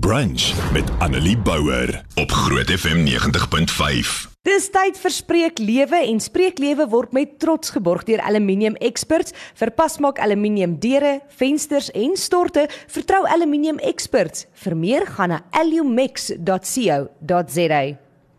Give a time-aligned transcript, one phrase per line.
[0.00, 4.30] Brunch met Annelie Bouwer op Groot FM 90.5.
[4.42, 9.36] Dis tyd vir Spreek Lewe en Spreek Lewe word met trots geborg deur Aluminium Experts.
[9.60, 14.46] Vir pasmaak aluminium deure, vensters en storte, vertrou Aluminium Experts.
[14.64, 16.40] Vir meer gaan na alumix.co.za.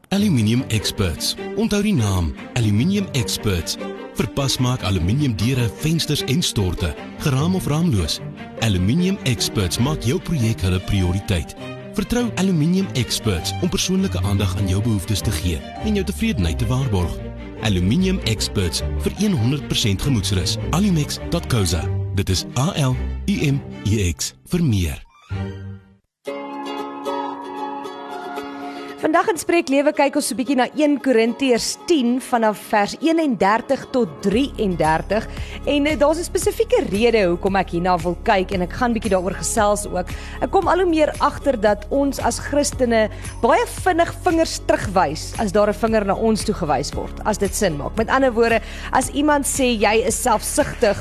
[0.10, 1.38] Aluminium Experts.
[1.54, 3.78] Onthou die naam Aluminium Experts.
[4.18, 8.20] Vir pasmaak aluminium deure, vensters en storte, geraam of raamloos.
[8.64, 11.52] Aluminium Experts maak jou projek hulle prioriteit.
[11.98, 16.70] Vertrou Aluminium Experts om persoonlike aandag aan jou behoeftes te gee en jou tevredenheid te
[16.72, 17.12] waarborg.
[17.68, 20.56] Aluminium Experts vir 100% gemoedsrus.
[20.72, 21.84] Alumex.co.za.
[22.16, 22.96] Dit is A L
[23.28, 25.04] U M E X vir meer.
[29.04, 32.94] Vandag in Spreek Lewe kyk ons so 'n bietjie na 1 Korintiërs 10 vanaf vers
[33.04, 35.28] 31 tot 33
[35.68, 39.12] en uh, daar's 'n spesifieke rede hoekom ek hierna wil kyk en ek gaan bietjie
[39.12, 40.08] daaroor gesels ook.
[40.40, 43.10] Ek kom al hoe meer agter dat ons as Christene
[43.42, 47.54] baie vinnig vingers terugwys as daar 'n vinger na ons toe gewys word, as dit
[47.54, 47.98] sin maak.
[47.98, 48.62] Met ander woorde,
[48.94, 50.96] as iemand sê jy is selfsugtig,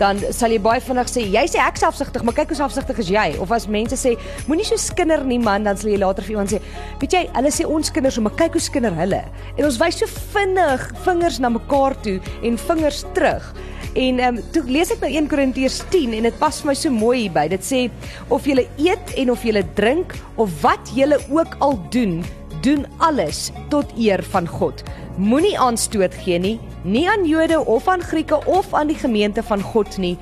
[0.00, 3.12] dan sal jy baie vinnig sê jy sê ek selfsugtig, maar kyk hoe selfsugtig is
[3.12, 3.26] jy?
[3.42, 4.16] Of as mense sê
[4.48, 6.60] moenie so skinder nie man, dan sal jy later vir iemand sê,
[7.00, 9.22] weet jy, hulle sê ons kinders, maar kyk hoe skinder hulle.
[9.56, 13.48] En ons wys so vinnig vingers na mekaar toe en vingers terug.
[13.96, 16.74] En ehm um, toe lees ek nou 1 Korintiërs 10 en dit pas vir my
[16.76, 17.46] so mooi hierby.
[17.54, 17.86] Dit sê
[18.28, 22.20] of jy eet en of jy drink of wat jy ook al doen,
[22.66, 24.82] doen alles tot eer van God.
[25.16, 29.62] Moenie aanstoot gee nie, nie aan Jode of aan Grieke of aan die gemeente van
[29.62, 30.16] God nie.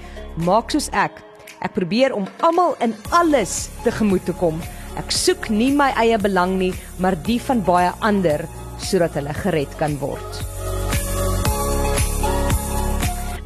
[0.45, 1.23] Maak soos ek.
[1.65, 4.61] Ek probeer om almal in alles tegemoet te kom.
[5.01, 8.45] Ek soek nie my eie belang nie, maar die van baie ander
[8.85, 10.43] sodat hulle gered kan word.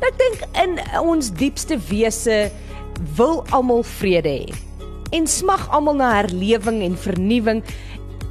[0.03, 2.49] Ek dink in ons diepste wese
[3.15, 4.65] wil almal vrede hê
[5.15, 7.63] en smag almal na herlewing en vernuwing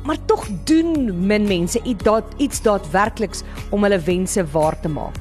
[0.08, 3.44] maar tog doen min mense iets daad iets daadwerkliks
[3.75, 5.19] om hulle wense waar te maak.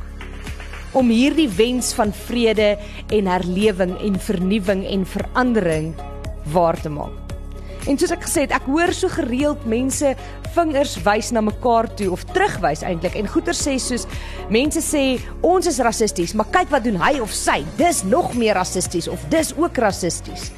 [0.97, 2.76] Om hierdie wens van vrede
[3.12, 5.94] en herlewing en vernuwing en verandering
[6.54, 7.26] waar te maak.
[7.86, 10.08] En soos ek gesê het, ek hoor so gereeld mense
[10.56, 14.06] vingers wys na mekaar toe of terugwys eintlik en goeie sê soos
[14.50, 15.04] mense sê
[15.46, 17.60] ons is rassisties, maar kyk wat doen hy of sy.
[17.78, 20.50] Dis nog meer rassisties of dis ook rassisties.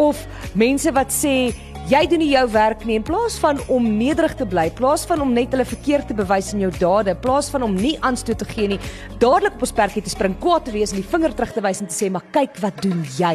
[0.00, 0.24] Of
[0.58, 1.52] mense wat sê
[1.90, 5.24] jy doen nie jou werk nie in plaas van om nederig te bly, plaas van
[5.24, 8.46] om net hulle verkeerd te bewys in jou dade, plaas van om nie aanstoot te
[8.46, 8.78] gee nie,
[9.18, 11.82] dadelik op ons perkie te spring, kwaad te wees en die vinger terug te wys
[11.82, 13.34] en te sê maar kyk wat doen jy.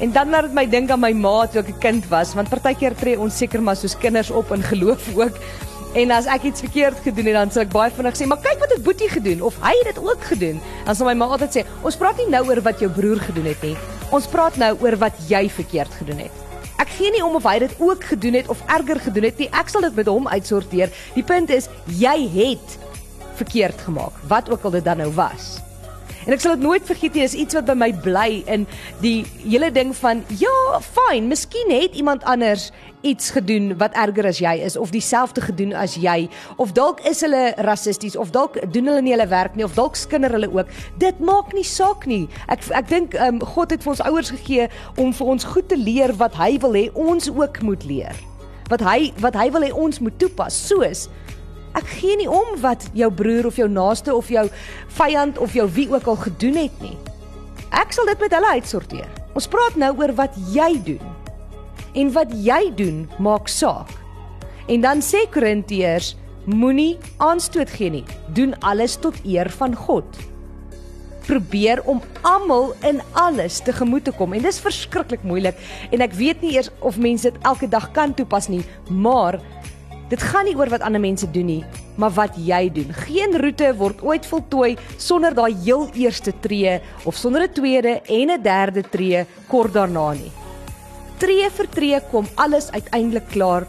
[0.00, 2.50] En dan laat dit my dink aan my ma toe ek 'n kind was, want
[2.50, 5.38] partykeer tree ons seker maar soos kinders op in geloof ook.
[5.94, 8.58] En as ek iets verkeerd gedoen het, dan sê ek baie vinnig sê, "Maar kyk
[8.60, 11.56] wat het Boetie gedoen of hy het dit ook gedoen." Dan sal my ma altyd
[11.56, 13.76] sê, "Ons praat nie nou oor wat jou broer gedoen het nie.
[14.10, 16.45] Ons praat nou oor wat jy verkeerd gedoen het."
[16.96, 19.50] Gee nie om of hy dit ook gedoen het of erger gedoen het nie.
[19.52, 20.92] Ek sal dit met hom uitsorteer.
[21.12, 22.78] Die punt is jy het
[23.36, 25.65] verkeerd gemaak, wat ook al dit dan nou was.
[26.26, 28.64] En ek sal dit nooit vergeet nie, is iets wat by my bly in
[28.98, 32.72] die hele ding van ja, fyn, miskien het iemand anders
[33.06, 36.26] iets gedoen wat erger as jy is of dieselfde gedoen as jy
[36.58, 39.94] of dalk is hulle rassisties of dalk doen hulle nie hulle werk nie of dalk
[39.94, 40.72] skinder hulle ook.
[40.98, 42.24] Dit maak nie saak nie.
[42.50, 44.66] Ek ek dink um, God het vir ons ouers gegee
[44.98, 48.18] om vir ons goed te leer wat hy wil hê ons ook moet leer.
[48.72, 50.58] Wat hy wat hy wil hê ons moet toepas.
[50.66, 51.06] Soos
[51.76, 54.46] Ek gee nie om wat jou broer of jou naaste of jou
[54.96, 56.96] vyand of jou wie ook al gedoen het nie.
[57.76, 59.08] Ek sal dit met hulle uitsorteer.
[59.36, 61.02] Ons praat nou oor wat jy doen.
[61.96, 63.92] En wat jy doen maak saak.
[64.72, 66.14] En dan sê Korintiërs,
[66.46, 68.04] moenie aanstoot gee nie.
[68.34, 70.08] Doen alles tot eer van God.
[71.26, 75.58] Probeer om almal in alles tegemoet te kom en dis verskriklik moeilik
[75.90, 79.40] en ek weet nie eers of mense dit elke dag kan toepas nie, maar
[80.06, 81.62] Dit gaan nie oor wat ander mense doen nie,
[81.98, 82.92] maar wat jy doen.
[83.08, 88.30] Geen roete word ooit voltooi sonder daai heel eerste tree of sonder 'n tweede en
[88.30, 90.30] 'n derde tree kort daarna nie.
[91.18, 93.66] Tree vir tree kom alles uiteindelik klaar,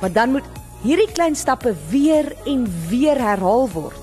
[0.00, 0.44] maar dan moet
[0.82, 4.02] hierdie klein stappe weer en weer herhaal word.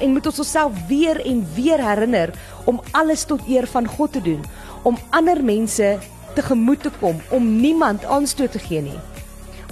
[0.00, 2.30] En moet ons onsself weer en weer herinner
[2.64, 4.42] om alles tot eer van God te doen,
[4.82, 5.98] om ander mense
[6.34, 9.11] tegemoet te kom, om niemand aanstoot te gee nie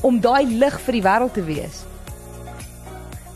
[0.02, 1.84] om daai lig vir die wêreld te wees.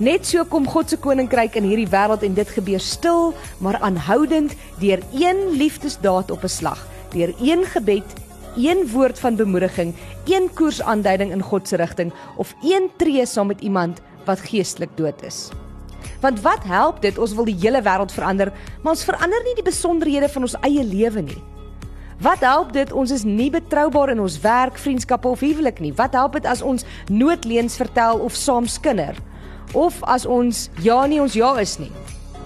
[0.03, 3.31] Net so kom God se koninkryk in hierdie wêreld en dit gebeur stil
[3.63, 6.81] maar aanhoudend deur een liefdesdaad op 'n slag,
[7.15, 8.09] deur een gebed,
[8.57, 9.95] een woord van bemoediging,
[10.27, 15.23] een koersaanduiding in God se rigting of een tree saam met iemand wat geestelik dood
[15.23, 15.49] is.
[16.21, 18.53] Want wat help dit ons wil die hele wêreld verander,
[18.83, 21.43] maar ons verander nie die besonderhede van ons eie lewe nie.
[22.25, 25.91] Wat help dit ons is nie betroubaar in ons werk, vriendskappe of huwelik nie?
[25.93, 29.19] Wat help dit as ons noodleens vertel of saam skinder?
[29.76, 31.91] Of as ons ja nie ons ja is nie?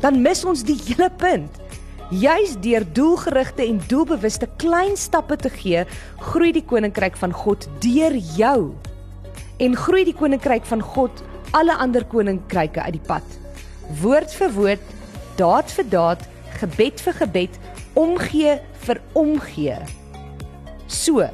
[0.03, 1.63] Dan mis ons die hele punt.
[2.11, 5.87] Juis deur doelgerigte en doelbewuste klein stappe te gee,
[6.27, 8.73] groei die koninkryk van God deur jou.
[9.63, 11.23] En groei die koninkryk van God
[11.55, 13.39] alle ander koninkryke uit die pad.
[14.03, 14.95] Woord vir woord,
[15.39, 17.63] daad vir daad, gebed vir gebed,
[17.95, 19.79] omgee vir omgee.
[20.89, 21.29] So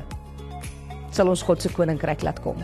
[1.15, 2.59] sal ons God se koninkryk laat kom.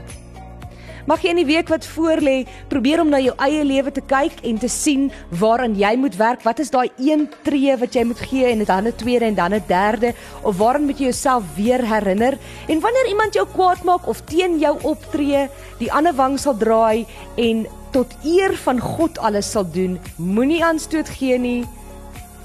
[1.09, 4.43] Mag jy in die week wat voorlê, probeer om na jou eie lewe te kyk
[4.47, 5.09] en te sien
[5.41, 6.45] waaraan jy moet werk.
[6.45, 9.55] Wat is daai een tree wat jy moet gee en dan 'n tweede en dan
[9.55, 12.39] 'n derde of waaraan moet jy jouself weer herinner?
[12.69, 15.49] En wanneer iemand jou kwaad maak of teen jou optree,
[15.79, 21.09] die ander wang sal draai en tot eer van God alles sal doen, moenie aanstoot
[21.09, 21.67] gee nie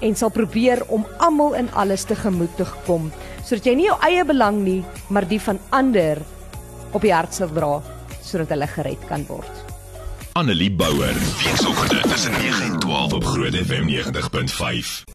[0.06, 3.10] en sal probeer om almal in alles te gemoed te kom
[3.46, 4.82] sodat jy nie jou eie belang nie,
[5.14, 6.22] maar die van ander
[6.94, 7.78] op die hart sal dra
[8.26, 9.66] sodat hulle gered kan word.
[10.36, 15.06] Annelie Bouwer, weekoggend tussen 9 en 12 op Groot FM 90.5.